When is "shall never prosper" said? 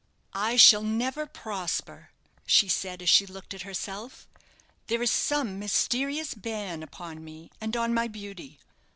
0.55-2.09